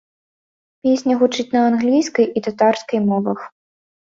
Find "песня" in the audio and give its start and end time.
0.87-1.13